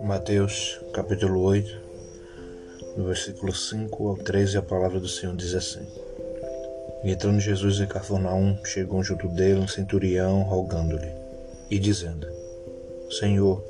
[0.00, 1.80] Mateus capítulo 8,
[2.96, 5.86] no versículo 5 ao 13, a palavra do Senhor diz assim:
[7.04, 11.12] E entrando Jesus em Cafarnaum, chegou junto dele um centurião, rogando-lhe,
[11.70, 12.26] e dizendo:
[13.10, 13.62] Senhor,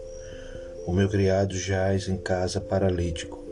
[0.87, 3.45] o meu criado jaz em casa paralítico,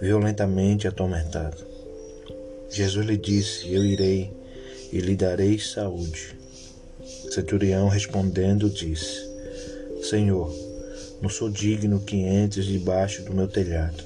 [0.00, 1.64] violentamente atormentado.
[2.68, 4.32] Jesus lhe disse: Eu irei
[4.92, 6.37] e lhe darei saúde.
[7.30, 9.28] Centurião respondendo disse:
[10.02, 10.52] Senhor,
[11.20, 14.04] não sou digno que entres debaixo do meu telhado,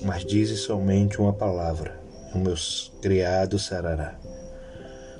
[0.00, 1.98] mas dize somente uma palavra,
[2.32, 2.54] e o meu
[3.02, 4.18] criado sarará.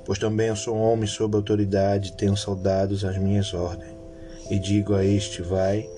[0.05, 3.91] Pois também eu sou homem sob autoridade, tenho soldados às minhas ordens,
[4.49, 5.89] e digo a este vai,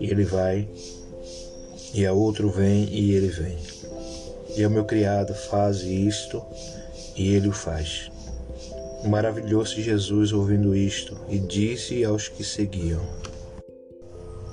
[0.00, 0.68] e ele vai,
[1.92, 3.58] e a outro vem, e ele vem.
[4.56, 6.42] E ao meu criado faz isto,
[7.16, 8.09] e ele o faz.
[9.04, 13.00] Maravilhou-se Jesus ouvindo isto, e disse aos que seguiam: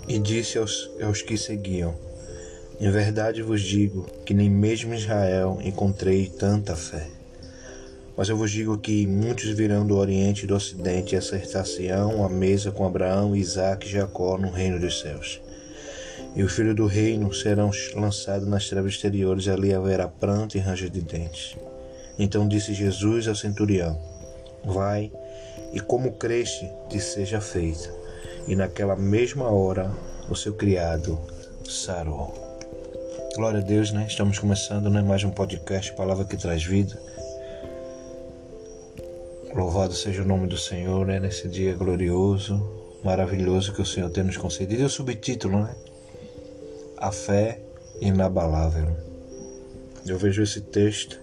[0.08, 1.94] e disse aos, aos que seguiam:
[2.80, 7.08] Em verdade vos digo que nem mesmo em Israel encontrei tanta fé.
[8.16, 12.30] Mas eu vos digo que muitos virão do Oriente e do Ocidente e acertar-se-ão à
[12.30, 15.40] mesa com Abraão, Isaque e Jacó no reino dos céus.
[16.36, 20.90] E o filho do reino serão lançados nas trevas exteriores, ali haverá pranto e ranger
[20.90, 21.56] de dentes.
[22.18, 24.00] Então disse Jesus ao centurião:
[24.68, 25.10] Vai,
[25.72, 27.90] e como creste, te seja feita
[28.50, 29.90] e naquela mesma hora
[30.30, 31.18] o seu criado
[31.66, 32.34] sarou.
[33.38, 34.06] Glória a Deus, né?
[34.10, 35.02] Estamos começando né?
[35.02, 37.02] mais um podcast, Palavra que Traz Vida.
[39.56, 41.18] Louvado seja o nome do Senhor, né?
[41.18, 42.62] Nesse dia glorioso,
[43.06, 44.82] maravilhoso que o Senhor tem nos concedido.
[44.82, 45.74] E o subtítulo, né?
[46.98, 47.62] A fé
[48.02, 48.98] inabalável.
[50.06, 51.18] Eu vejo esse texto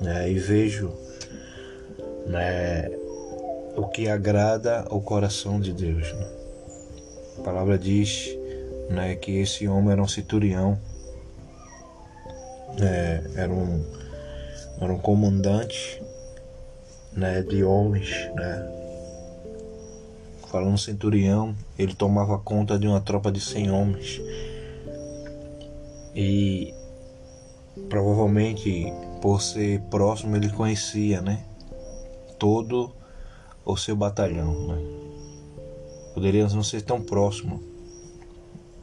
[0.00, 0.30] né?
[0.30, 0.90] e vejo
[2.28, 2.88] né?
[3.78, 6.12] o que agrada ao coração de Deus.
[6.12, 6.26] Né?
[7.38, 8.36] A palavra diz
[8.90, 10.78] né, que esse homem era um centurião,
[12.80, 13.84] é, era, um,
[14.80, 16.02] era um comandante
[17.12, 18.10] né, de homens.
[18.34, 18.74] Né.
[20.48, 24.20] Falando centurião, ele tomava conta de uma tropa de 100 homens.
[26.16, 26.74] E
[27.88, 31.44] provavelmente por ser próximo ele conhecia, né?
[32.38, 32.92] Todo
[33.64, 34.78] o seu batalhão, né?
[36.14, 37.62] Poderíamos não ser tão próximo,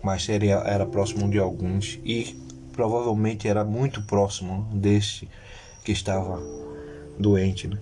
[0.03, 2.39] mas seria, era próximo de alguns e
[2.71, 5.29] provavelmente era muito próximo deste
[5.83, 6.39] que estava
[7.17, 7.77] doente, né?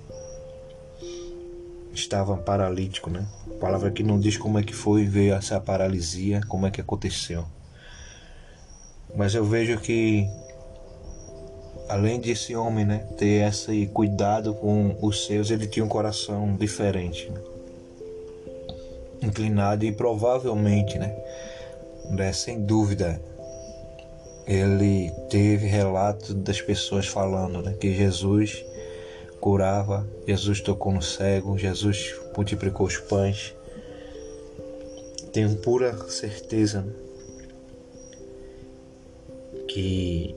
[1.94, 3.28] Estava paralítico, né?
[3.48, 6.82] A palavra que não diz como é que foi veio essa paralisia, como é que
[6.82, 7.46] aconteceu.
[9.16, 10.28] Mas eu vejo que
[11.94, 17.30] além desse homem, né, ter esse cuidado com os seus, ele tinha um coração diferente.
[17.30, 17.40] Né?
[19.24, 21.16] inclinado e provavelmente, né,
[22.10, 23.22] né, sem dúvida,
[24.46, 28.66] ele teve relatos das pessoas falando né, que Jesus
[29.40, 33.56] curava, Jesus tocou no cego, Jesus multiplicou os pães.
[35.32, 36.94] Tenho pura certeza né,
[39.68, 40.36] que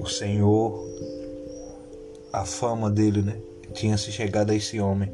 [0.00, 0.84] o Senhor,
[2.32, 3.36] a fama dele, né,
[3.72, 5.12] tinha se chegado a esse homem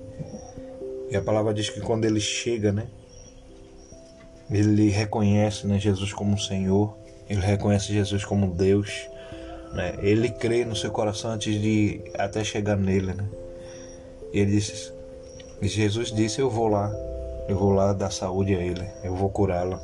[1.09, 2.89] e a palavra diz que quando ele chega, né?
[4.51, 6.97] Ele reconhece né, Jesus como Senhor,
[7.29, 9.09] ele reconhece Jesus como Deus,
[9.73, 9.95] né?
[10.01, 13.25] Ele crê no seu coração antes de até chegar nele, né?
[14.33, 14.93] E ele disse,
[15.63, 16.93] e Jesus disse, eu vou lá,
[17.49, 19.81] eu vou lá dar saúde a ele, eu vou curá-lo.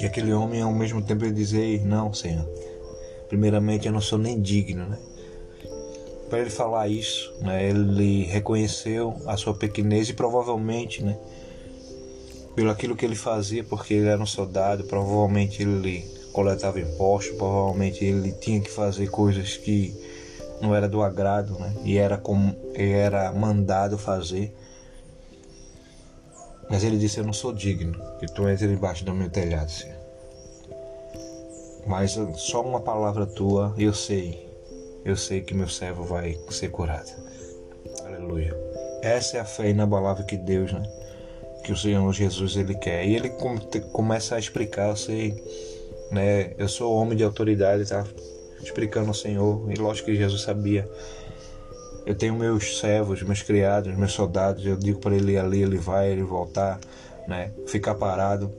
[0.00, 2.48] E aquele homem ao mesmo tempo ele dizia, não, Senhor,
[3.30, 4.98] primeiramente eu não sou nem digno, né?
[6.30, 11.18] para ele falar isso, né, ele reconheceu a sua pequenez e provavelmente, né,
[12.54, 18.04] pelo aquilo que ele fazia, porque ele era um soldado, provavelmente ele coletava impostos, provavelmente
[18.04, 19.92] ele tinha que fazer coisas que
[20.60, 24.54] não era do agrado, né, e era como era mandado fazer.
[26.70, 29.99] Mas ele disse: Eu não sou digno que tu entres debaixo do meu telhado, Senhor.
[31.86, 34.50] Mas só uma palavra tua eu sei
[35.04, 37.10] eu sei que meu servo vai ser curado.
[38.04, 38.54] Aleluia.
[39.02, 40.82] Essa é a fé inabalável que Deus, né?
[41.64, 43.06] Que o Senhor Jesus ele quer.
[43.06, 43.30] E ele
[43.92, 45.42] começa a explicar, eu sei,
[46.10, 46.52] né?
[46.58, 48.04] Eu sou homem de autoridade, tá?
[48.62, 49.70] Explicando ao Senhor.
[49.72, 50.88] E lógico que Jesus sabia.
[52.04, 54.66] Eu tenho meus servos, meus criados, meus soldados.
[54.66, 56.78] Eu digo para ele ali, ele vai, ele voltar,
[57.26, 57.52] né?
[57.66, 58.52] Ficar parado.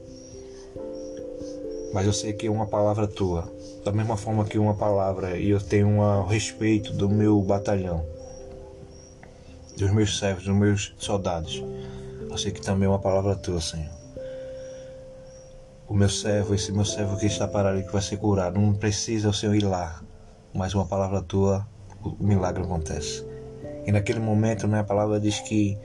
[1.93, 3.51] Mas eu sei que é uma palavra tua
[3.83, 8.05] da mesma forma que uma palavra e eu tenho um respeito do meu batalhão.
[9.77, 11.63] dos meus servos, dos meus soldados.
[12.29, 13.89] Eu sei que também é uma palavra tua, Senhor.
[15.87, 19.29] O meu servo, esse meu servo que está parado, que vai ser curado, não precisa
[19.29, 20.01] o Senhor ir lá,
[20.53, 21.67] mas uma palavra tua,
[22.03, 23.25] o milagre acontece.
[23.85, 25.77] E naquele momento, né, a palavra diz que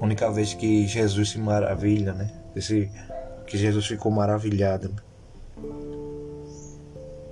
[0.00, 2.30] a única vez que Jesus se maravilha, né?
[2.56, 2.90] Esse,
[3.52, 4.90] que Jesus ficou maravilhado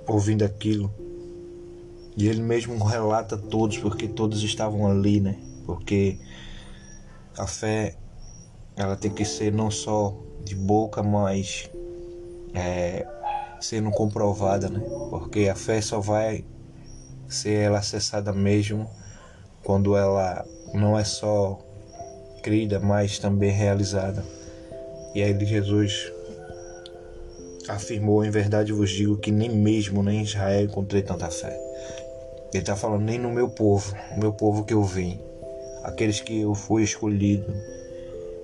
[0.07, 0.93] ouvindo aquilo.
[2.15, 5.39] E ele mesmo relata todos, porque todos estavam ali, né?
[5.65, 6.19] Porque
[7.35, 7.95] a fé
[8.75, 10.15] ela tem que ser não só
[10.45, 11.71] de boca, mas
[12.53, 13.03] é,
[13.59, 14.79] sendo comprovada, né?
[15.09, 16.45] Porque a fé só vai
[17.27, 18.87] ser ela acessada mesmo
[19.63, 21.57] quando ela não é só
[22.43, 24.23] crida, mas também realizada.
[25.13, 26.11] E aí Jesus
[27.67, 31.59] afirmou: Em verdade vos digo que nem mesmo nem em Israel encontrei tanta fé.
[32.53, 35.19] Ele está falando: nem no meu povo, o meu povo que eu vim,
[35.83, 37.53] aqueles que eu fui escolhido,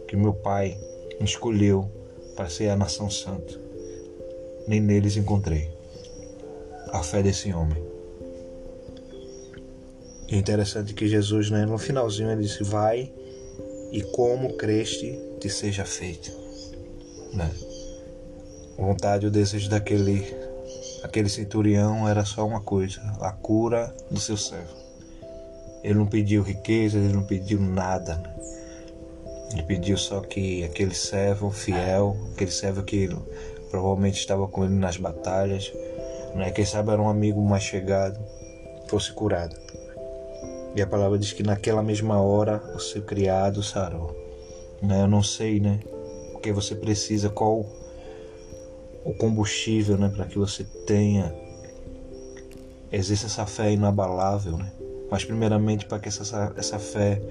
[0.08, 0.78] que meu Pai
[1.22, 1.90] escolheu
[2.36, 3.54] para ser a nação santa,
[4.68, 5.70] nem neles encontrei
[6.90, 7.82] a fé desse homem.
[10.30, 13.12] E é interessante que Jesus, né, no finalzinho, ele disse: Vai
[13.92, 16.47] e como creste te seja feito.
[17.34, 17.52] Né?
[18.78, 20.26] A vontade e o desejo daquele,
[21.04, 24.76] aquele centurião era só uma coisa: a cura do seu servo.
[25.84, 28.16] Ele não pediu riqueza, ele não pediu nada.
[28.16, 28.36] Né?
[29.54, 33.10] Ele pediu só que aquele servo fiel, aquele servo que
[33.70, 35.72] provavelmente estava com ele nas batalhas,
[36.36, 36.52] né?
[36.52, 38.20] quem sabe era um amigo mais chegado,
[38.88, 39.56] fosse curado.
[40.76, 44.16] E a palavra diz que naquela mesma hora o seu criado sarou.
[44.82, 45.02] Né?
[45.02, 45.80] Eu não sei, né?
[46.48, 47.66] Que você precisa, qual
[49.04, 50.08] o combustível, né?
[50.08, 51.36] Para que você tenha,
[52.90, 54.72] exerça essa fé inabalável, né?
[55.12, 57.22] Mas primeiramente para que essa, essa fé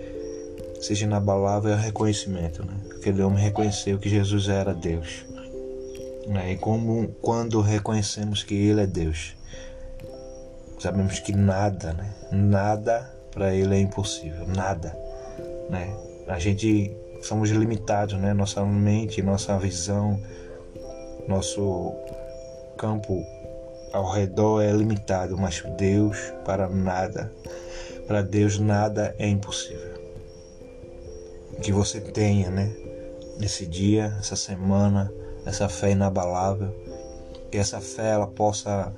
[0.82, 2.74] seja inabalável é o reconhecimento, né?
[2.94, 5.24] Aquele homem reconheceu que Jesus era Deus.
[6.26, 6.52] Né?
[6.52, 9.34] E como quando reconhecemos que Ele é Deus,
[10.78, 12.14] sabemos que nada, né?
[12.30, 14.94] Nada para ele é impossível, nada,
[15.70, 15.96] né?
[16.28, 16.94] A gente
[17.26, 18.32] somos limitados, né?
[18.32, 20.20] Nossa mente, nossa visão,
[21.28, 21.93] nosso
[22.76, 23.25] campo
[23.93, 27.32] ao redor é limitado, mas Deus para nada,
[28.06, 29.96] para Deus nada é impossível.
[31.62, 32.70] Que você tenha, né?
[33.38, 35.12] Nesse dia, essa semana,
[35.44, 36.75] essa fé inabalável,
[37.50, 38.93] que essa fé ela possa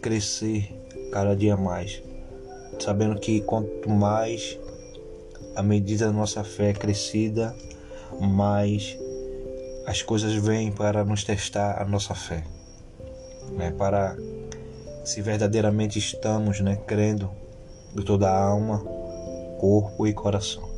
[0.00, 0.70] crescer
[1.10, 2.02] cada dia mais
[2.78, 4.58] sabendo que quanto mais
[5.56, 7.54] a medida da nossa fé é crescida,
[8.20, 8.96] mais
[9.86, 12.44] as coisas vêm para nos testar a nossa fé,
[13.52, 13.70] né?
[13.72, 14.16] para
[15.04, 17.30] se verdadeiramente estamos né, crendo
[17.94, 18.78] de toda a alma,
[19.58, 20.68] corpo e coração.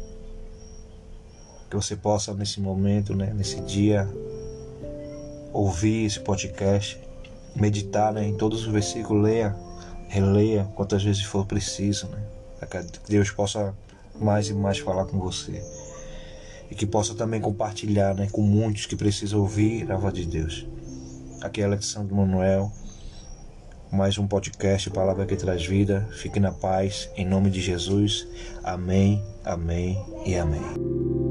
[1.70, 4.08] Que você possa nesse momento, né, nesse dia,
[5.52, 7.00] ouvir esse podcast,
[7.54, 9.54] meditar né, em todos os versículos, leia
[10.08, 12.22] Releia quantas vezes for preciso, né?
[12.70, 13.74] Que Deus possa
[14.20, 15.62] mais e mais falar com você.
[16.70, 20.66] E que possa também compartilhar né, com muitos que precisam ouvir a voz de Deus.
[21.40, 22.72] Aqui é Alexandre Manuel,
[23.92, 26.08] mais um podcast, Palavra que traz vida.
[26.12, 28.26] Fique na paz, em nome de Jesus.
[28.64, 31.25] Amém, amém e amém.